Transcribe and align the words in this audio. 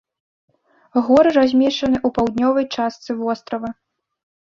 Горы 1.09 1.29
размешчаны 1.37 1.97
ў 2.07 2.17
паўднёвай 2.17 2.65
частцы 2.75 3.11
вострава. 3.25 3.69